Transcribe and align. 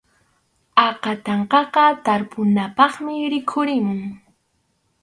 Akatanqaqa 0.85 1.85
tarpunapaqmi 2.05 3.13
rikhurimun. 3.31 4.01